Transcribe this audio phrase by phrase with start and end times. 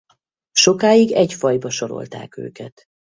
[0.51, 2.85] Sokig egy fajba sorolták őket.